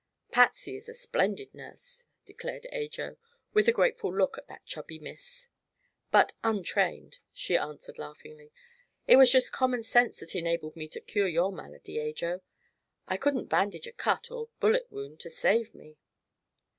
"Patsy 0.31 0.75
is 0.75 0.89
a 0.89 0.95
splendid 0.95 1.53
nurse," 1.53 2.07
declared 2.25 2.65
Ajo, 2.71 3.17
with 3.53 3.67
a 3.67 3.71
grateful 3.71 4.11
look 4.11 4.33
toward 4.37 4.47
that 4.47 4.65
chubby 4.65 4.97
miss. 4.97 5.47
"But 6.09 6.33
untrained," 6.43 7.19
she 7.31 7.55
answered 7.55 7.99
laughingly. 7.99 8.51
"It 9.05 9.17
was 9.17 9.31
just 9.31 9.51
common 9.51 9.83
sense 9.83 10.17
that 10.17 10.35
enabled 10.35 10.75
me 10.75 10.87
to 10.87 11.01
cure 11.01 11.27
your 11.27 11.51
malady, 11.51 11.99
Ajo. 11.99 12.41
I 13.07 13.17
couldn't 13.17 13.45
bandage 13.45 13.85
a 13.85 13.91
cut 13.93 14.31
or 14.31 14.45
a 14.45 14.59
bullet 14.59 14.87
wound 14.89 15.19
to 15.19 15.29
save 15.29 15.75
me." 15.75 15.99